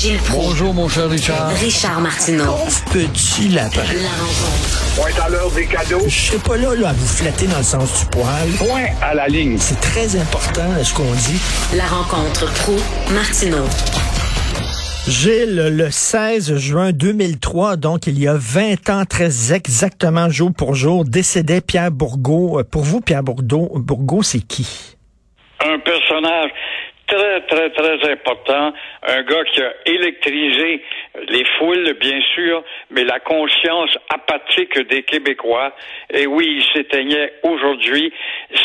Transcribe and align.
Gilles 0.00 0.18
Proulx. 0.18 0.46
Bonjour, 0.46 0.74
mon 0.74 0.88
cher 0.88 1.10
Richard. 1.10 1.48
Richard 1.56 2.00
Martineau. 2.00 2.44
Pauvre 2.44 2.84
petit 2.92 3.48
lapin. 3.48 3.82
La 3.82 4.10
rencontre. 4.10 4.94
Point 4.94 5.24
à 5.24 5.28
l'heure 5.28 5.50
des 5.50 5.66
cadeaux. 5.66 6.04
Je 6.06 6.14
serai 6.14 6.38
pas 6.38 6.56
là, 6.56 6.72
là 6.76 6.90
à 6.90 6.92
vous 6.92 7.04
flatter 7.04 7.48
dans 7.48 7.58
le 7.58 7.64
sens 7.64 7.98
du 7.98 8.06
poil. 8.06 8.48
Point 8.58 8.86
à 9.02 9.14
la 9.14 9.26
ligne. 9.26 9.58
C'est 9.58 9.80
très 9.80 10.14
important 10.14 10.62
ce 10.84 10.94
qu'on 10.94 11.02
dit. 11.02 11.40
La 11.76 11.86
rencontre 11.86 12.46
pro 12.62 12.76
martineau 13.12 13.64
Gilles, 15.08 15.76
le 15.76 15.90
16 15.90 16.54
juin 16.58 16.92
2003, 16.92 17.74
donc 17.74 18.06
il 18.06 18.20
y 18.20 18.28
a 18.28 18.36
20 18.36 18.90
ans, 18.90 19.04
très 19.04 19.52
exactement 19.52 20.30
jour 20.30 20.52
pour 20.56 20.76
jour, 20.76 21.04
décédait 21.06 21.60
Pierre 21.60 21.90
Bourgault. 21.90 22.62
Pour 22.70 22.82
vous, 22.84 23.00
Pierre 23.00 23.24
Bourgault, 23.24 23.72
Bourgault 23.74 24.22
c'est 24.22 24.46
qui? 24.46 24.94
Un 25.60 25.78
personnage 25.80 26.50
très, 27.08 27.40
très, 27.42 27.70
très 27.70 28.12
important. 28.12 28.72
Un 29.02 29.22
gars 29.22 29.44
qui 29.52 29.62
a 29.62 29.72
électrisé 29.86 30.82
les 31.28 31.44
foules, 31.58 31.94
bien 32.00 32.20
sûr, 32.34 32.62
mais 32.90 33.04
la 33.04 33.20
conscience 33.20 33.90
apathique 34.08 34.78
des 34.88 35.02
Québécois. 35.02 35.72
Et 36.10 36.26
oui, 36.26 36.58
il 36.58 36.64
s'éteignait 36.72 37.32
aujourd'hui. 37.42 38.12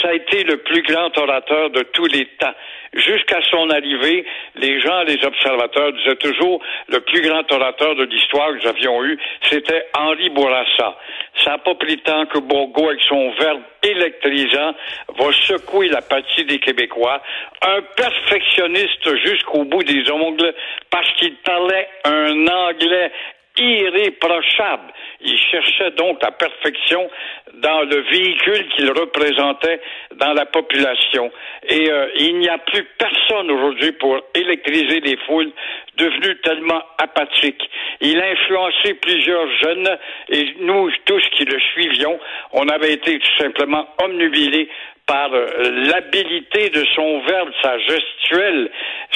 Ça 0.02 0.10
a 0.10 0.14
été 0.14 0.44
le 0.44 0.58
plus 0.58 0.82
grand 0.84 1.18
orateur 1.18 1.70
de 1.70 1.84
tous 1.94 2.06
les 2.08 2.26
temps. 2.40 2.54
Jusqu'à 2.94 3.42
son 3.50 3.72
arrivée, 3.72 4.24
les 4.56 4.80
gens, 4.80 5.02
les 5.04 5.24
observateurs 5.26 5.94
disaient 5.94 6.16
toujours 6.18 6.62
le 6.90 7.00
plus 7.00 7.22
grand 7.22 7.52
orateur 7.52 7.96
de 7.96 8.04
l'histoire 8.04 8.50
que 8.50 8.62
nous 8.62 8.70
avions 8.70 9.04
eu, 9.04 9.18
c'était 9.50 9.88
Henri 9.98 10.30
Bourassa. 10.30 10.96
Ça 11.44 11.52
n'a 11.52 11.58
pas 11.58 11.74
pris 11.74 11.98
temps 11.98 12.28
que 12.28 12.38
Bourgault, 12.38 12.90
avec 12.90 13.02
son 13.10 13.32
verbe 13.32 13.62
électrisant, 13.82 14.76
va 15.18 15.32
secouer 15.32 15.90
la 15.90 16.02
partie 16.02 16.46
des 16.46 16.60
Québécois. 16.60 17.22
Un 17.64 17.82
perfectionniste 17.98 19.16
jusqu'au 19.26 19.64
bout 19.64 19.84
des 19.84 20.10
ongles 20.12 20.54
parce 20.92 21.10
qu'il 21.14 21.36
parlait 21.38 21.88
un 22.06 22.43
anglais 22.48 23.12
irréprochable. 23.58 24.94
Il 25.22 25.38
cherchait 25.38 25.92
donc 25.92 26.22
la 26.22 26.32
perfection 26.32 27.10
dans 27.54 27.82
le 27.82 28.02
véhicule 28.10 28.68
qu'il 28.70 28.90
représentait 28.90 29.80
dans 30.16 30.34
la 30.34 30.46
population. 30.46 31.32
Et 31.70 31.90
euh, 31.90 32.08
il 32.18 32.40
n'y 32.40 32.50
a 32.50 32.58
plus 32.58 32.84
personne 32.98 33.52
aujourd'hui 33.52 33.92
pour 33.94 34.20
électriser 34.34 35.00
les 35.02 35.18
foules 35.28 35.52
devenues 35.98 36.38
tellement 36.42 36.82
apathiques. 36.98 37.70
Il 38.02 38.20
a 38.20 38.32
influencé 38.32 38.96
plusieurs 38.96 39.48
jeunes 39.62 39.98
et 40.30 40.56
nous 40.62 40.90
tous 41.06 41.24
qui 41.38 41.46
le 41.46 41.60
suivions, 41.74 42.20
on 42.54 42.68
avait 42.70 42.94
été 42.94 43.20
tout 43.20 43.38
simplement 43.38 43.88
omnubilés 44.04 44.70
par 45.06 45.34
euh, 45.34 45.48
l'habilité 45.88 46.70
de 46.70 46.86
son 46.96 47.20
verbe, 47.22 47.50
sa 47.62 47.78
gestuelle. 47.80 48.70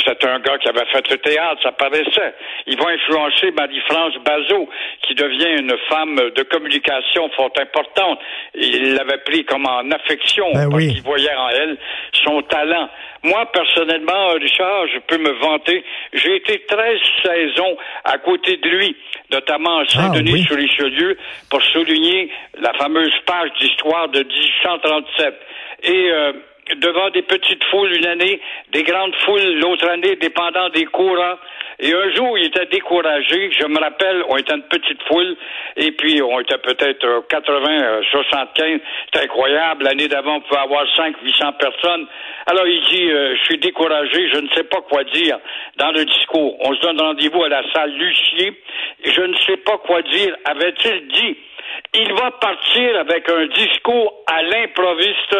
C'est 0.06 0.24
un 0.26 0.40
gars 0.40 0.58
qui 0.58 0.68
avait 0.68 0.86
fait 0.92 1.10
le 1.10 1.18
théâtre, 1.18 1.62
ça 1.64 1.72
paraissait. 1.72 2.34
Il 2.66 2.78
va 2.78 2.90
influencer 2.90 3.52
Marie-France 3.52 4.14
Bazot, 4.26 4.70
qui 5.02 5.16
devient 5.16 5.60
une 5.60 5.76
femme 5.90 6.16
de 6.16 6.44
communication 6.44 7.30
fort 7.36 7.52
importante. 7.60 8.20
Il 8.54 8.96
l'avait 8.96 9.20
pris 9.20 9.46
comme 9.46 9.66
en 9.66 9.90
affection, 9.92 10.52
Ben 10.54 10.70
parce 10.70 10.76
oui. 10.76 10.94
qu'il 10.94 11.04
voyait 11.04 11.36
en 11.36 11.50
elle 11.50 11.78
son 12.26 12.42
talent. 12.44 12.90
Moi, 13.28 13.46
personnellement, 13.52 14.30
Richard, 14.40 14.88
je 14.88 15.00
peux 15.00 15.18
me 15.18 15.32
vanter, 15.40 15.84
j'ai 16.14 16.38
été 16.38 16.60
13 16.68 16.98
saisons 17.24 17.78
à 18.06 18.18
côté 18.20 18.56
de 18.58 18.70
lui, 18.70 18.96
notamment 19.32 19.80
à 19.80 19.86
Saint-Denis 19.86 20.32
Ah, 20.32 20.38
oui. 20.40 20.44
sur 20.44 20.56
Richelieu, 20.56 21.18
pour 21.50 21.62
souligner 21.62 22.30
la 22.60 22.74
fameuse 22.74 23.14
page 23.26 23.50
d'histoire 23.60 24.08
de 24.10 24.20
1837. 24.24 25.36
Et 25.84 26.10
euh, 26.12 26.32
devant 26.76 27.10
des 27.10 27.22
petites 27.22 27.64
foules 27.66 27.94
une 27.94 28.06
année, 28.06 28.40
des 28.72 28.84
grandes 28.84 29.16
foules 29.26 29.60
l'autre 29.60 29.88
année, 29.90 30.16
dépendant 30.16 30.70
des 30.70 30.86
courants. 30.86 31.38
Et 31.80 31.94
un 31.94 32.10
jour, 32.16 32.38
il 32.38 32.48
était 32.48 32.66
découragé. 32.66 33.52
Je 33.52 33.68
me 33.68 33.80
rappelle, 33.80 34.24
on 34.30 34.38
était 34.38 34.56
une 34.56 34.64
petite 34.64 35.02
foule, 35.04 35.38
et 35.76 35.92
puis 35.92 36.22
on 36.22 36.40
était 36.40 36.58
peut-être 36.58 37.06
euh, 37.06 37.22
80, 37.30 37.70
euh, 37.70 38.02
75. 38.10 38.80
C'est 39.14 39.24
incroyable. 39.24 39.84
L'année 39.84 40.08
d'avant, 40.08 40.38
on 40.38 40.42
pouvait 40.42 40.60
avoir 40.60 40.86
5, 40.96 41.16
800 41.22 41.54
personnes. 41.54 42.08
Alors 42.48 42.66
il 42.66 42.82
dit, 42.82 43.12
euh, 43.12 43.36
je 43.36 43.44
suis 43.44 43.58
découragé, 43.60 44.30
je 44.34 44.40
ne 44.40 44.50
sais 44.56 44.64
pas 44.64 44.82
quoi 44.90 45.04
dire 45.04 45.38
dans 45.78 45.92
le 45.92 46.04
discours. 46.06 46.58
On 46.62 46.74
se 46.74 46.82
donne 46.82 47.00
rendez-vous 47.00 47.44
à 47.44 47.50
la 47.50 47.62
salle 47.74 47.92
Lucier. 47.92 48.60
Je 49.04 49.22
ne 49.22 49.36
sais 49.46 49.58
pas 49.58 49.78
quoi 49.78 50.02
dire. 50.02 50.36
Avait-il 50.46 51.08
dit 51.10 51.38
il 51.94 52.14
va 52.14 52.32
partir 52.32 53.00
avec 53.00 53.30
un 53.30 53.46
discours 53.48 54.14
à 54.28 54.42
l'improviste 54.44 55.38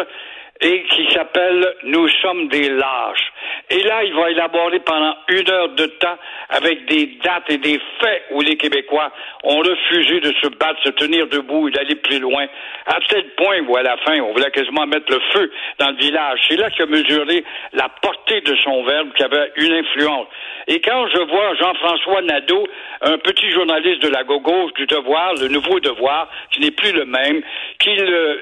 et 0.60 0.82
qui 0.84 1.08
s'appelle 1.12 1.74
Nous 1.84 2.08
sommes 2.20 2.48
des 2.48 2.68
lâches. 2.68 3.32
Et 3.70 3.82
là, 3.82 4.02
il 4.02 4.14
va 4.14 4.30
élaborer 4.30 4.80
pendant 4.80 5.14
une 5.28 5.50
heure 5.50 5.68
de 5.70 5.86
temps 5.86 6.16
avec 6.48 6.86
des 6.86 7.18
dates 7.22 7.48
et 7.48 7.58
des 7.58 7.78
faits 8.00 8.24
où 8.30 8.40
les 8.40 8.56
Québécois 8.56 9.12
ont 9.44 9.58
refusé 9.58 10.20
de 10.20 10.32
se 10.42 10.48
battre, 10.48 10.82
se 10.82 10.90
tenir 10.90 11.26
debout 11.28 11.68
et 11.68 11.70
d'aller 11.70 11.96
plus 11.96 12.18
loin, 12.18 12.46
à 12.86 12.98
tel 13.08 13.24
point 13.36 13.60
où 13.68 13.76
à 13.76 13.82
la 13.82 13.96
fin, 13.98 14.18
on 14.20 14.32
voulait 14.32 14.50
quasiment 14.50 14.86
mettre 14.86 15.12
le 15.12 15.20
feu 15.32 15.52
dans 15.78 15.90
le 15.90 15.96
village. 15.96 16.40
C'est 16.48 16.56
là 16.56 16.70
qu'il 16.70 16.82
a 16.82 16.86
mesuré 16.86 17.44
la 17.74 17.88
portée 18.02 18.40
de 18.40 18.56
son 18.56 18.82
verbe 18.84 19.12
qui 19.14 19.22
avait 19.22 19.52
une 19.56 19.72
influence. 19.72 20.26
Et 20.66 20.80
quand 20.80 21.06
je 21.08 21.20
vois 21.22 21.54
Jean-François 21.54 22.22
Nadeau, 22.22 22.66
un 23.02 23.18
petit 23.18 23.50
journaliste 23.50 24.02
de 24.02 24.08
la 24.08 24.24
gauche 24.24 24.72
du 24.74 24.86
Devoir, 24.86 25.34
le 25.34 25.48
nouveau 25.48 25.78
Devoir, 25.80 26.28
qui 26.50 26.60
n'est 26.60 26.70
plus 26.70 26.92
le 26.92 27.04
même, 27.04 27.42
qu'il 27.78 28.02
euh, 28.02 28.36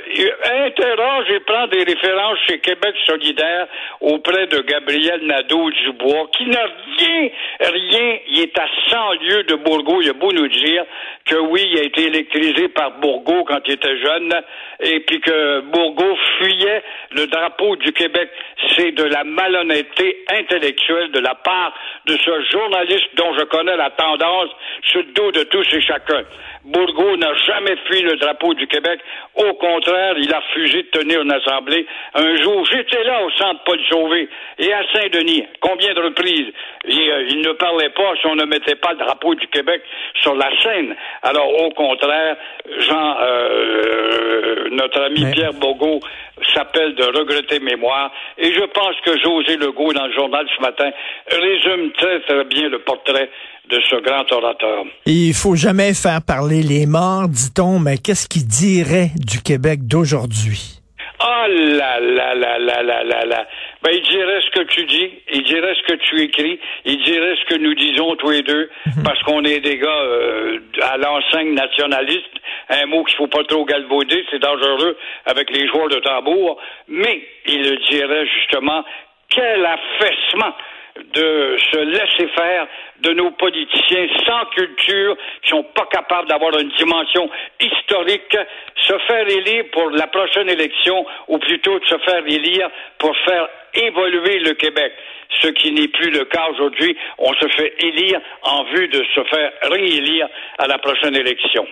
interroge 0.66 1.31
et 1.31 1.41
prend 1.41 1.66
des 1.66 1.84
références 1.84 2.06
chez 2.47 2.59
Québec 2.59 2.94
solidaire 3.05 3.67
auprès 4.00 4.47
de 4.47 4.59
Gabriel 4.61 5.21
Nadeau-Dubois, 5.27 6.28
qui 6.37 6.47
n'a 6.47 6.65
rien, 6.99 7.28
rien, 7.61 8.19
il 8.28 8.41
est 8.41 8.59
à 8.59 8.67
100 8.91 9.12
lieues 9.22 9.43
de 9.44 9.55
Bourgault. 9.56 10.03
Il 10.03 10.11
a 10.11 10.12
beau 10.12 10.33
nous 10.33 10.49
dire 10.49 10.84
que 11.25 11.37
oui, 11.37 11.62
il 11.72 11.78
a 11.78 11.83
été 11.83 12.06
électrisé 12.06 12.69
par 12.69 12.93
Bourgault 13.00 13.44
quand 13.44 13.61
il 13.67 13.75
était 13.75 13.99
jeune, 13.99 14.33
et 14.81 15.00
puis 15.00 15.21
que 15.21 15.61
Bourgault 15.61 16.17
fuyait 16.39 16.83
le 17.12 17.27
drapeau 17.27 17.77
du 17.77 17.93
Québec. 17.93 18.31
C'est 18.77 18.93
de 18.93 19.05
la 19.05 19.25
malhonnêteté 19.25 20.25
intellectuelle 20.28 21.11
de 21.12 21.21
la 21.21 21.34
part 21.34 21.75
de 22.06 22.17
ce 22.17 22.43
journaliste 22.53 23.09
dont 23.17 23.34
je 23.38 23.44
connais 23.44 23.77
la 23.77 23.91
tendance 23.91 24.50
sur 24.83 25.00
le 25.00 25.12
dos 25.12 25.33
de 25.33 25.43
tous 25.44 25.67
et 25.73 25.81
chacun. 25.81 26.23
Bourgault 26.65 27.17
n'a 27.17 27.33
jamais 27.47 27.77
fui 27.87 28.03
le 28.03 28.17
drapeau 28.17 28.53
du 28.55 28.67
Québec. 28.67 29.00
Au 29.37 29.55
contraire, 29.55 30.15
il 30.19 30.33
a 30.33 30.41
refusé 30.41 30.83
de 30.83 30.88
tenir 30.88 31.23
une 31.23 31.33
assemblée. 31.33 31.87
Un 32.14 32.36
jour, 32.42 32.64
j'étais 32.70 33.02
là 33.04 33.22
au 33.24 33.30
centre 33.32 33.60
Paul 33.64 33.78
Sauvé 33.90 34.28
et 34.58 34.72
à 34.72 34.82
Saint-Denis. 34.92 35.44
Combien 35.60 35.92
de 35.94 36.00
reprises? 36.00 36.52
Il, 36.88 36.98
euh, 37.10 37.26
il 37.30 37.40
ne 37.40 37.52
parlait 37.52 37.90
pas 37.90 38.12
si 38.20 38.26
on 38.26 38.34
ne 38.36 38.44
mettait 38.44 38.76
pas 38.76 38.92
le 38.92 38.98
drapeau 38.98 39.34
du 39.34 39.46
Québec 39.48 39.82
sur 40.22 40.34
la 40.34 40.48
scène. 40.62 40.94
Alors, 41.22 41.48
au 41.62 41.70
contraire, 41.70 42.36
Jean, 42.78 43.16
euh, 43.20 44.68
notre 44.72 45.00
ami 45.02 45.24
Mais- 45.24 45.32
Pierre 45.32 45.52
Bourgault 45.54 46.00
s'appelle 46.54 46.94
de 46.94 47.04
regretter 47.04 47.60
mémoire. 47.60 48.10
Et 48.38 48.52
je 48.52 48.64
pense 48.72 48.94
que 49.04 49.18
José 49.18 49.56
Legault, 49.56 49.92
dans 49.92 50.06
le 50.06 50.12
journal 50.12 50.46
ce 50.56 50.60
matin, 50.62 50.90
résume 51.30 51.92
très, 51.92 52.20
très 52.20 52.44
bien 52.44 52.68
le 52.68 52.78
portrait 52.80 53.30
de 53.68 53.80
ce 53.90 53.96
grand 53.96 54.30
orateur. 54.32 54.84
Il 55.06 55.34
faut 55.34 55.56
jamais 55.56 55.92
faire 55.94 56.20
parler 56.24 56.62
les 56.62 56.86
morts, 56.86 57.26
dit-on, 57.28 57.78
mais 57.80 57.98
qu'est-ce 57.98 58.28
qu'ils 58.28 58.46
diraient 58.46 59.10
du 59.16 59.42
Québec 59.42 59.80
d'aujourd'hui? 59.88 60.75
Ah 61.19 61.47
là 61.49 61.99
là 62.00 62.34
là 62.34 62.59
là 62.59 62.82
là 62.82 63.03
là 63.04 63.25
là. 63.25 63.47
Ben, 63.82 63.91
il 63.94 64.03
dirait 64.03 64.41
ce 64.43 64.50
que 64.50 64.65
tu 64.65 64.84
dis, 64.84 65.10
il 65.32 65.43
dirait 65.44 65.75
ce 65.75 65.93
que 65.93 65.97
tu 65.97 66.21
écris, 66.21 66.60
il 66.84 67.03
dirait 67.04 67.37
ce 67.37 67.54
que 67.54 67.59
nous 67.59 67.75
disons 67.75 68.15
tous 68.16 68.31
les 68.31 68.43
deux, 68.43 68.69
parce 69.04 69.22
qu'on 69.22 69.43
est 69.44 69.60
des 69.60 69.78
gars 69.78 69.88
euh, 69.88 70.59
à 70.82 70.97
l'enseigne 70.99 71.55
nationaliste, 71.55 72.34
un 72.69 72.87
mot 72.87 73.05
qu'il 73.05 73.16
faut 73.16 73.28
pas 73.28 73.44
trop 73.44 73.65
galvauder, 73.65 74.26
c'est 74.31 74.41
dangereux 74.41 74.97
avec 75.25 75.50
les 75.50 75.66
joueurs 75.69 75.88
de 75.88 76.00
tambour, 76.00 76.60
mais 76.88 77.22
il 77.47 77.62
le 77.62 77.76
dirait 77.91 78.26
justement, 78.26 78.84
quel 79.31 79.65
affaissement 79.65 80.55
de 81.12 81.56
se 81.72 81.78
laisser 81.78 82.28
faire 82.34 82.66
de 83.00 83.12
nos 83.12 83.31
politiciens 83.32 84.06
sans 84.26 84.44
culture, 84.46 85.16
qui 85.43 85.50
sont 85.50 85.62
pas 85.62 85.87
capables 85.90 86.28
d'avoir 86.28 86.58
une 86.58 86.70
dimension 86.70 87.28
historique, 87.60 88.37
se 88.76 88.98
faire 89.06 89.28
élire 89.28 89.64
pour 89.72 89.90
la 89.90 90.06
prochaine 90.06 90.48
élection, 90.48 91.06
ou 91.28 91.38
plutôt 91.38 91.78
de 91.78 91.84
se 91.87 91.98
faire 91.98 92.25
élire 92.26 92.70
pour 92.98 93.16
faire 93.19 93.48
évoluer 93.75 94.38
le 94.40 94.54
Québec. 94.54 94.93
Ce 95.43 95.48
qui 95.48 95.72
n'est 95.72 95.88
plus 95.88 96.10
le 96.10 96.25
cas 96.25 96.48
aujourd'hui. 96.50 96.96
On 97.19 97.32
se 97.34 97.49
fait 97.49 97.75
élire 97.81 98.20
en 98.42 98.64
vue 98.64 98.88
de 98.88 99.04
se 99.14 99.25
faire 99.25 99.52
réélire 99.62 100.28
à 100.58 100.66
la 100.66 100.78
prochaine 100.78 101.16
élection. 101.16 101.66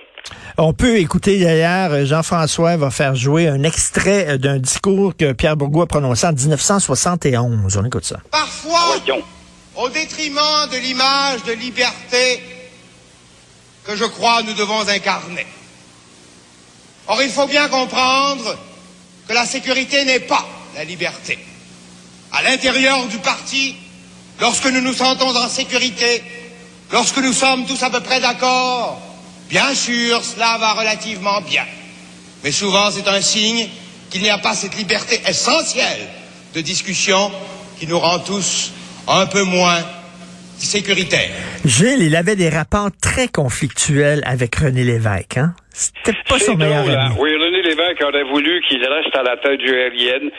On 0.56 0.72
peut 0.72 0.98
écouter 0.98 1.38
d'ailleurs, 1.38 2.06
Jean-François 2.06 2.76
va 2.76 2.90
faire 2.90 3.14
jouer 3.14 3.48
un 3.48 3.62
extrait 3.62 4.26
euh, 4.28 4.38
d'un 4.38 4.58
discours 4.58 5.16
que 5.16 5.32
Pierre 5.32 5.56
Bourgault 5.56 5.82
a 5.82 5.86
prononcé 5.86 6.26
en 6.26 6.32
1971. 6.32 7.76
On 7.76 7.84
écoute 7.84 8.04
ça. 8.04 8.20
Parfois, 8.30 8.96
au 9.76 9.88
détriment 9.88 10.68
de 10.72 10.78
l'image 10.78 11.42
de 11.44 11.52
liberté 11.52 12.42
que 13.84 13.96
je 13.96 14.04
crois 14.04 14.42
nous 14.42 14.54
devons 14.54 14.88
incarner. 14.88 15.46
Or, 17.06 17.20
il 17.22 17.30
faut 17.30 17.46
bien 17.46 17.68
comprendre 17.68 18.56
que 19.28 19.34
la 19.34 19.44
sécurité 19.44 20.04
n'est 20.04 20.20
pas 20.20 20.46
la 20.74 20.84
liberté. 20.84 21.38
À 22.32 22.42
l'intérieur 22.42 23.06
du 23.08 23.18
parti, 23.18 23.76
lorsque 24.40 24.66
nous 24.66 24.80
nous 24.80 24.94
sentons 24.94 25.36
en 25.36 25.48
sécurité, 25.48 26.22
Lorsque 26.92 27.18
nous 27.18 27.32
sommes 27.32 27.66
tous 27.66 27.82
à 27.82 27.90
peu 27.90 28.00
près 28.00 28.20
d'accord, 28.20 29.00
bien 29.48 29.74
sûr, 29.74 30.22
cela 30.22 30.56
va 30.58 30.72
relativement 30.74 31.40
bien. 31.42 31.64
Mais 32.42 32.52
souvent, 32.52 32.90
c'est 32.90 33.08
un 33.08 33.20
signe 33.20 33.68
qu'il 34.10 34.22
n'y 34.22 34.30
a 34.30 34.38
pas 34.38 34.54
cette 34.54 34.76
liberté 34.76 35.20
essentielle 35.26 36.06
de 36.54 36.60
discussion 36.60 37.30
qui 37.78 37.86
nous 37.86 37.98
rend 37.98 38.18
tous 38.20 38.72
un 39.08 39.26
peu 39.26 39.42
moins 39.42 39.82
sécuritaires. 40.56 41.30
Gilles, 41.64 42.02
il 42.02 42.16
avait 42.16 42.36
des 42.36 42.48
rapports 42.48 42.90
très 43.00 43.28
conflictuels 43.28 44.22
avec 44.24 44.54
René 44.56 44.84
Lévesque. 44.84 45.38
Hein? 45.38 45.54
C'était 45.72 46.16
pas 46.28 46.38
son 46.38 46.54
meilleur 46.54 46.84
drôle, 46.84 46.94
hein? 46.94 47.06
ami. 47.06 47.16
Oui, 47.18 47.30
René 47.34 47.62
Lévesque 47.62 48.02
aurait 48.02 48.24
voulu 48.24 48.62
qu'il 48.68 48.78
reste 48.84 49.14
à 49.16 49.22
la 49.22 49.36
tête 49.36 49.58
du 49.58 49.74
aérienne 49.74 50.30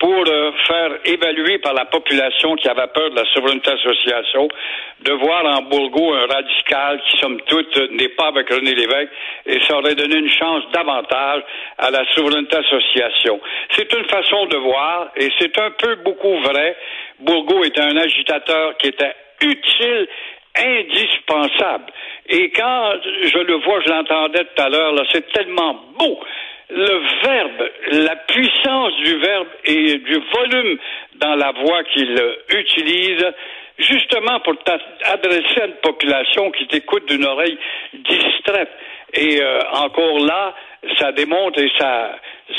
pour 0.00 0.24
euh, 0.26 0.52
faire 0.66 0.92
évaluer 1.04 1.58
par 1.58 1.74
la 1.74 1.84
population 1.84 2.56
qui 2.56 2.68
avait 2.68 2.86
peur 2.88 3.10
de 3.10 3.16
la 3.16 3.26
souveraineté 3.34 3.70
association 3.70 4.48
de 5.02 5.12
voir 5.12 5.44
en 5.44 5.62
Bourgo 5.62 6.14
un 6.14 6.26
radical 6.26 7.00
qui, 7.06 7.18
somme 7.18 7.38
toute, 7.42 7.76
n'est 7.92 8.08
pas 8.08 8.28
avec 8.28 8.48
René 8.50 8.74
Lévesque 8.74 9.12
et 9.44 9.60
ça 9.68 9.76
aurait 9.76 9.94
donné 9.94 10.16
une 10.16 10.30
chance 10.30 10.64
davantage 10.72 11.42
à 11.76 11.90
la 11.90 12.04
souveraineté 12.14 12.56
association. 12.56 13.40
C'est 13.76 13.92
une 13.92 14.06
façon 14.06 14.46
de 14.46 14.56
voir 14.56 15.10
et 15.16 15.28
c'est 15.38 15.56
un 15.58 15.70
peu 15.72 15.96
beaucoup 15.96 16.38
vrai. 16.40 16.76
Bourgo 17.20 17.62
était 17.64 17.82
un 17.82 17.96
agitateur 17.98 18.78
qui 18.78 18.88
était 18.88 19.14
utile 19.42 20.08
indispensable. 20.56 21.92
Et 22.26 22.50
quand 22.50 22.92
je 23.02 23.38
le 23.38 23.54
vois, 23.56 23.80
je 23.82 23.90
l'entendais 23.90 24.44
tout 24.44 24.62
à 24.62 24.68
l'heure, 24.70 24.94
c'est 25.12 25.30
tellement 25.32 25.74
beau. 25.98 26.20
Le 26.72 27.02
verbe, 27.24 27.70
la 28.06 28.16
puissance 28.16 28.94
du 28.96 29.16
verbe 29.16 29.48
et 29.64 29.98
du 29.98 30.22
volume 30.32 30.78
dans 31.16 31.34
la 31.34 31.52
voix 31.52 31.82
qu'il 31.84 32.16
utilise, 32.50 33.24
justement 33.78 34.40
pour 34.40 34.56
t'adresser 34.62 35.62
à 35.62 35.66
une 35.66 35.80
population 35.82 36.50
qui 36.52 36.66
t'écoute 36.66 37.06
d'une 37.08 37.24
oreille 37.24 37.58
distraite. 37.92 38.70
Et 39.14 39.40
euh, 39.42 39.60
encore 39.72 40.20
là, 40.20 40.54
ça 40.98 41.12
démontre 41.12 41.60
et 41.60 41.70
ça, 41.78 42.16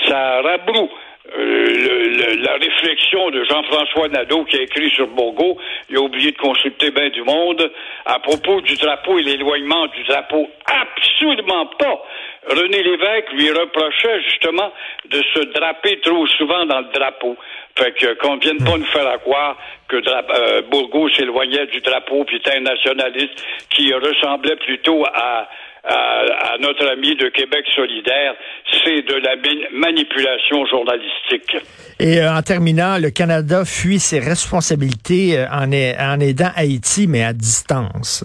ça 0.07 0.41
rabroue 0.41 0.89
le- 1.37 2.07
le- 2.09 2.43
la 2.43 2.53
réflexion 2.53 3.29
de 3.31 3.43
Jean-François 3.45 4.07
Nadeau 4.09 4.43
qui 4.45 4.57
a 4.57 4.61
écrit 4.61 4.89
sur 4.91 5.07
Bourgo, 5.07 5.57
il 5.89 5.97
a 5.97 6.01
oublié 6.01 6.31
de 6.31 6.37
consulter 6.37 6.91
bien 6.91 7.09
du 7.09 7.23
monde, 7.23 7.71
à 8.05 8.19
propos 8.19 8.61
du 8.61 8.75
drapeau 8.75 9.17
et 9.19 9.23
l'éloignement 9.23 9.87
du 9.87 10.03
drapeau. 10.03 10.49
Absolument 10.65 11.67
pas. 11.77 12.03
René 12.49 12.81
Lévesque 12.83 13.31
lui 13.33 13.51
reprochait 13.51 14.21
justement 14.23 14.71
de 15.09 15.21
se 15.33 15.39
draper 15.53 15.99
trop 16.01 16.25
souvent 16.27 16.65
dans 16.65 16.79
le 16.79 16.87
drapeau. 16.93 17.37
Fait 17.77 17.91
que 17.93 18.13
qu'on 18.15 18.37
vienne 18.37 18.57
pas 18.57 18.77
nous 18.77 18.85
faire 18.85 19.07
à 19.07 19.17
croire 19.19 19.57
que 19.87 19.97
euh, 19.97 20.61
Bourgo 20.63 21.09
s'éloignait 21.09 21.67
du 21.67 21.79
drapeau 21.81 22.23
puis 22.25 22.37
était 22.37 22.57
un 22.57 22.61
nationaliste 22.61 23.45
qui 23.69 23.93
ressemblait 23.93 24.55
plutôt 24.57 25.05
à 25.13 25.47
à, 25.83 26.53
à 26.53 26.57
notre 26.59 26.87
ami 26.91 27.15
de 27.15 27.29
Québec 27.29 27.65
solidaire, 27.75 28.35
c'est 28.83 29.01
de 29.01 29.15
la 29.15 29.35
manipulation 29.73 30.65
journalistique. 30.65 31.57
Et 31.99 32.19
euh, 32.19 32.31
en 32.31 32.41
terminant, 32.41 32.97
le 32.97 33.09
Canada 33.09 33.63
fuit 33.65 33.99
ses 33.99 34.19
responsabilités 34.19 35.37
euh, 35.37 35.45
en, 35.51 35.71
en 35.71 36.19
aidant 36.19 36.51
Haïti, 36.55 37.07
mais 37.07 37.23
à 37.23 37.33
distance. 37.33 38.23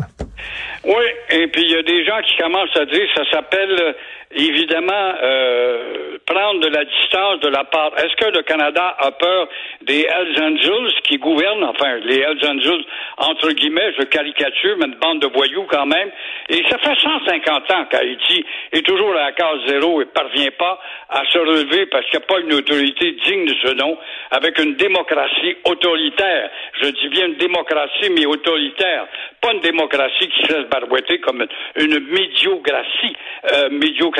Oui, 0.85 1.05
et 1.31 1.47
puis 1.49 1.63
il 1.63 1.71
y 1.71 1.77
a 1.77 1.83
des 1.83 2.05
gens 2.05 2.21
qui 2.23 2.37
commencent 2.37 2.77
à 2.77 2.87
dire, 2.87 3.09
ça 3.15 3.23
s'appelle 3.31 3.95
évidemment 4.35 5.15
euh, 5.23 6.19
prendre 6.27 6.61
de 6.61 6.69
la 6.69 6.85
distance 6.85 7.41
de 7.41 7.49
la 7.49 7.65
part. 7.65 7.93
Est-ce 7.99 8.17
que 8.17 8.37
le 8.37 8.43
Canada 8.43 8.97
a 8.99 9.11
peur 9.13 9.49
des 9.83 10.03
Hells 10.03 10.43
Angels 10.43 10.93
qui 11.05 11.19
gouvernent, 11.19 11.65
enfin 11.65 11.97
les 12.05 12.19
Hells 12.21 12.45
Angels 12.49 12.85
entre 13.19 13.51
guillemets, 13.53 13.93
je 13.99 14.05
caricature, 14.05 14.77
mais 14.79 14.87
une 14.87 14.97
bande 14.97 15.21
de 15.21 15.29
voyous 15.29 15.67
quand 15.71 15.87
même. 15.87 16.11
Et 16.49 16.63
ça 16.69 16.79
fait 16.79 16.95
150 17.01 17.71
ans 17.73 17.85
qu'Haïti 17.91 18.45
est 18.73 18.85
toujours 18.87 19.13
à 19.13 19.27
la 19.27 19.33
case 19.33 19.61
zéro 19.67 20.03
et 20.03 20.07
parvient 20.07 20.51
pas 20.59 20.79
à 21.09 21.25
se 21.33 21.39
relever 21.39 21.87
parce 21.87 22.05
qu'il 22.07 22.19
n'y 22.19 22.25
a 22.25 22.27
pas 22.27 22.41
une 22.41 22.55
autorité 22.55 23.13
digne 23.25 23.47
de 23.47 23.55
ce 23.63 23.75
nom, 23.75 23.97
avec 24.31 24.59
une 24.59 24.75
démocratie 24.75 25.57
autoritaire. 25.65 26.51
Je 26.83 26.89
dis 26.89 27.09
bien 27.09 27.27
une 27.27 27.37
démocratie, 27.37 28.11
mais 28.11 28.27
autoritaire. 28.27 29.07
Pas 29.41 29.53
une 29.53 29.61
démocratie 29.61 30.29
qui 30.29 30.47
se 30.47 30.53
laisse 30.53 30.69
barouetter 30.69 31.21
comme 31.21 31.47
une, 31.77 31.85
une 31.85 32.07
médiocratie. 32.11 33.17
euh, 33.53 33.69
médiocratie. 33.71 34.16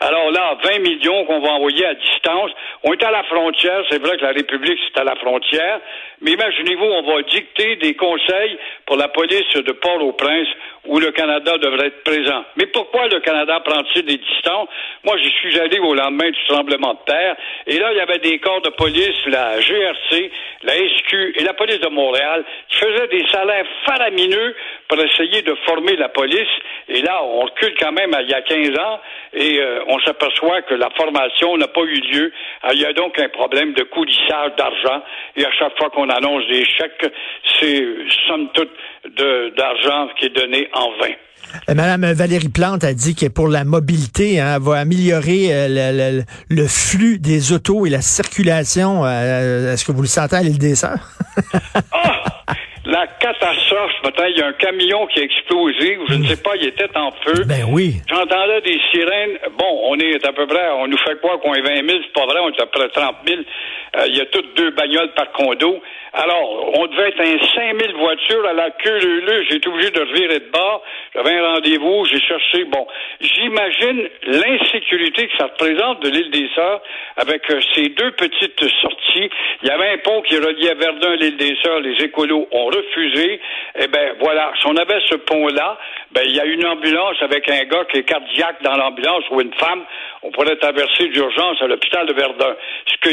Alors 0.00 0.30
là, 0.30 0.56
20 0.62 0.78
millions 0.80 1.24
qu'on 1.26 1.40
va 1.40 1.52
envoyer 1.52 1.86
à 1.86 1.94
distance. 1.94 2.50
On 2.82 2.92
est 2.92 3.02
à 3.02 3.10
la 3.10 3.22
frontière. 3.24 3.82
C'est 3.90 4.00
vrai 4.00 4.16
que 4.16 4.22
la 4.22 4.32
République, 4.32 4.78
c'est 4.86 5.00
à 5.00 5.04
la 5.04 5.16
frontière. 5.16 5.80
Mais 6.20 6.32
imaginez-vous, 6.32 6.84
on 6.84 7.02
va 7.02 7.22
dicter 7.22 7.76
des 7.76 7.94
conseils 7.94 8.58
pour 8.86 8.96
la 8.96 9.08
police 9.08 9.52
de 9.54 9.72
Port-au-Prince 9.72 10.48
où 10.88 10.98
le 10.98 11.10
Canada 11.10 11.58
devrait 11.58 11.88
être 11.88 12.02
présent. 12.02 12.44
Mais 12.56 12.66
pourquoi 12.66 13.08
le 13.08 13.20
Canada 13.20 13.60
prend-il 13.60 14.04
des 14.04 14.16
distances? 14.16 14.68
Moi, 15.04 15.16
j'y 15.18 15.30
suis 15.30 15.60
allé 15.60 15.78
au 15.78 15.94
lendemain 15.94 16.30
du 16.30 16.44
tremblement 16.48 16.94
de 16.94 17.12
terre, 17.12 17.36
et 17.66 17.78
là, 17.78 17.92
il 17.92 17.98
y 17.98 18.00
avait 18.00 18.18
des 18.18 18.38
corps 18.38 18.62
de 18.62 18.70
police, 18.70 19.26
la 19.26 19.60
GRC, 19.60 20.30
la 20.62 20.74
SQ 20.74 21.34
et 21.36 21.44
la 21.44 21.52
police 21.52 21.80
de 21.80 21.88
Montréal, 21.88 22.42
qui 22.68 22.78
faisaient 22.78 23.08
des 23.08 23.24
salaires 23.28 23.66
faramineux 23.84 24.56
pour 24.88 24.98
essayer 24.98 25.42
de 25.42 25.54
former 25.66 25.96
la 25.96 26.08
police. 26.08 26.48
Et 26.88 27.02
là, 27.02 27.22
on 27.22 27.40
recule 27.40 27.74
quand 27.78 27.92
même 27.92 28.14
à 28.14 28.22
il 28.22 28.30
y 28.30 28.34
a 28.34 28.42
15 28.42 28.78
ans, 28.78 29.00
et 29.32 29.58
euh, 29.60 29.80
on 29.88 29.98
s'aperçoit 30.00 30.62
que 30.62 30.74
la 30.74 30.90
formation 30.96 31.56
n'a 31.56 31.68
pas 31.68 31.82
eu 31.82 32.00
lieu. 32.12 32.32
Ah, 32.62 32.70
Il 32.72 32.80
y 32.80 32.86
a 32.86 32.92
donc 32.92 33.18
un 33.18 33.28
problème 33.28 33.72
de 33.74 33.82
coulissage 33.84 34.52
d'argent, 34.56 35.02
et 35.36 35.44
à 35.44 35.50
chaque 35.58 35.76
fois 35.78 35.90
qu'on 35.90 36.08
annonce 36.08 36.46
des 36.48 36.64
chèques, 36.64 37.12
c'est 37.60 37.84
somme 38.26 38.48
toute 38.54 38.70
d'argent 39.56 40.08
qui 40.18 40.26
est 40.26 40.34
donné 40.36 40.68
en 40.74 40.90
vain. 41.00 41.12
Euh, 41.70 41.74
Madame 41.74 42.12
Valérie 42.12 42.48
Plante 42.50 42.84
a 42.84 42.92
dit 42.92 43.14
que 43.14 43.26
pour 43.26 43.48
la 43.48 43.64
mobilité, 43.64 44.38
hein, 44.40 44.54
elle 44.56 44.62
va 44.62 44.78
améliorer 44.80 45.48
euh, 45.50 45.66
le, 45.68 46.18
le- 46.18 46.24
le 46.50 46.66
flux 46.66 47.18
des 47.18 47.52
autos 47.52 47.86
et 47.86 47.90
la 47.90 48.02
circulation. 48.02 49.04
euh, 49.06 49.72
Est-ce 49.72 49.84
que 49.86 49.92
vous 49.92 50.02
le 50.02 50.08
sentez 50.08 50.36
à 50.36 50.42
l'île 50.42 50.58
des 50.58 50.74
Sœurs? 50.74 50.98
Ah! 51.92 52.22
La 52.84 53.06
catastrophe, 53.48 53.92
matin, 54.04 54.26
il 54.28 54.38
y 54.38 54.42
a 54.42 54.46
un 54.46 54.52
camion 54.52 55.06
qui 55.06 55.20
a 55.20 55.22
explosé, 55.22 55.98
ou 55.98 56.06
je 56.08 56.14
ne 56.14 56.26
sais 56.26 56.42
pas, 56.42 56.56
il 56.56 56.66
était 56.66 56.88
en 56.96 57.10
feu. 57.24 57.44
Ben 57.46 57.64
oui. 57.70 57.96
J'entendais 58.08 58.60
des 58.62 58.78
sirènes. 58.90 59.38
Bon, 59.58 59.80
on 59.84 59.98
est 59.98 60.24
à 60.24 60.32
peu 60.32 60.46
près, 60.46 60.70
on 60.70 60.86
nous 60.86 60.98
fait 60.98 61.18
quoi 61.20 61.38
qu'on 61.38 61.54
est 61.54 61.62
20 61.62 61.88
000, 61.88 61.98
c'est 62.02 62.12
pas 62.12 62.26
vrai, 62.26 62.40
on 62.40 62.50
est 62.50 62.60
à 62.60 62.66
peu 62.66 62.78
près 62.78 62.88
30 62.88 63.16
000. 63.26 63.40
Euh, 63.96 64.04
il 64.08 64.16
y 64.16 64.20
a 64.20 64.26
toutes 64.26 64.54
deux 64.56 64.70
bagnoles 64.70 65.12
par 65.14 65.32
condo. 65.32 65.80
Alors, 66.12 66.78
on 66.78 66.86
devait 66.86 67.08
être 67.08 67.20
un 67.20 67.38
5 67.54 67.80
000 67.80 67.98
voitures 67.98 68.46
à 68.46 68.52
la 68.52 68.70
queue 68.70 68.98
leu 68.98 69.44
J'ai 69.48 69.56
été 69.56 69.68
obligé 69.68 69.90
de 69.90 70.00
revirer 70.00 70.40
de 70.40 70.50
bord. 70.50 70.82
J'avais 71.14 71.38
un 71.38 71.54
rendez-vous, 71.54 72.04
j'ai 72.06 72.20
cherché. 72.20 72.64
Bon, 72.64 72.86
j'imagine 73.20 74.08
l'insécurité 74.26 75.28
que 75.28 75.36
ça 75.36 75.44
représente 75.44 76.02
de 76.02 76.08
l'île 76.08 76.30
des 76.30 76.48
Sœurs 76.54 76.80
avec 77.16 77.50
euh, 77.50 77.60
ces 77.74 77.88
deux 77.90 78.10
petites 78.12 78.64
sorties. 78.80 79.30
Il 79.62 79.68
y 79.68 79.70
avait 79.70 79.90
un 79.90 79.98
pont 79.98 80.22
qui 80.22 80.36
reliait 80.36 80.74
Verdun 80.74 81.12
à 81.12 81.16
l'île 81.16 81.36
des 81.36 81.56
Sœurs. 81.62 81.80
Les 81.80 82.04
écolos 82.04 82.48
ont 82.52 82.66
refusé. 82.66 83.37
Eh 83.76 83.86
ben 83.88 84.14
voilà, 84.20 84.52
si 84.60 84.66
on 84.66 84.76
avait 84.76 85.00
ce 85.06 85.16
pont-là, 85.16 85.78
ben 86.14 86.22
il 86.26 86.34
y 86.34 86.40
a 86.40 86.44
une 86.44 86.64
ambulance 86.66 87.16
avec 87.20 87.48
un 87.50 87.64
gars 87.64 87.84
qui 87.90 87.98
est 87.98 88.04
cardiaque 88.04 88.62
dans 88.64 88.76
l'ambulance 88.76 89.24
ou 89.30 89.40
une 89.40 89.52
femme. 89.54 89.82
On 90.22 90.30
pourrait 90.30 90.56
traverser 90.56 91.08
d'urgence 91.08 91.60
à 91.60 91.66
l'hôpital 91.66 92.06
de 92.06 92.12
Verdun. 92.14 92.56
Ce 92.86 93.08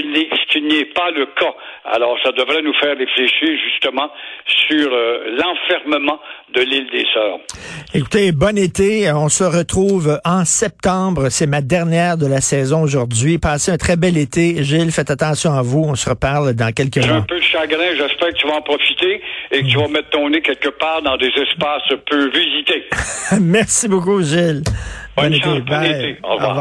qui 0.52 0.62
n'est 0.62 0.86
pas 0.86 1.12
le 1.12 1.25
cas. 1.28 1.54
Alors, 1.86 2.18
ça 2.24 2.32
devrait 2.32 2.62
nous 2.62 2.74
faire 2.74 2.98
réfléchir 2.98 3.50
justement 3.70 4.10
sur 4.68 4.90
euh, 4.92 5.38
l'enfermement 5.38 6.20
de 6.54 6.62
l'île 6.62 6.90
des 6.92 7.06
Sœurs. 7.14 7.40
Écoutez, 7.94 8.32
bon 8.32 8.58
été. 8.58 9.12
On 9.14 9.30
se 9.30 9.44
retrouve 9.44 10.20
en 10.25 10.44
septembre. 10.46 11.30
C'est 11.30 11.48
ma 11.48 11.62
dernière 11.62 12.18
de 12.18 12.28
la 12.28 12.42
saison 12.42 12.82
aujourd'hui. 12.82 13.38
Passez 13.38 13.72
un 13.72 13.78
très 13.78 13.98
bel 13.98 14.18
été. 14.18 14.64
Gilles, 14.64 14.92
faites 14.92 15.12
attention 15.12 15.52
à 15.52 15.62
vous. 15.62 15.84
On 15.88 15.96
se 15.96 16.10
reparle 16.10 16.54
dans 16.54 16.72
quelques 16.74 17.02
J'ai 17.02 17.10
un 17.10 17.18
mois. 17.20 17.25
peu 17.28 17.36
de 17.38 17.44
chagrin. 17.44 17.94
J'espère 17.98 18.30
que 18.30 18.36
tu 18.38 18.48
vas 18.48 18.56
en 18.56 18.62
profiter 18.62 19.22
et 19.52 19.62
que 19.62 19.68
tu 19.68 19.78
vas 19.78 19.88
mettre 19.88 20.10
ton 20.10 20.30
nez 20.30 20.42
quelque 20.42 20.70
part 20.70 21.02
dans 21.04 21.18
des 21.18 21.28
espaces 21.30 21.84
peu 22.10 22.30
visités. 22.30 22.85
Merci 23.42 23.88
beaucoup, 23.88 24.22
Gilles. 24.22 24.63
Bonne 25.15 25.32
bon 25.32 25.39
chance, 25.39 25.58
été. 25.58 25.62
bon 25.62 25.72
Bye. 25.72 25.92
été. 25.92 26.20
Au 26.24 26.36
revoir. 26.36 26.56